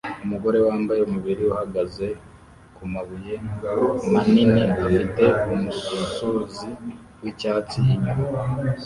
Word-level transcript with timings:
Umugore 0.25 0.57
wambaye 0.67 1.01
umubiri 1.03 1.43
uhagaze 1.51 2.07
kumabuye 2.75 3.35
manini 4.11 4.63
afite 4.85 5.25
umusozi 5.53 6.67
wicyatsi 7.21 7.79
inyuma 7.93 8.27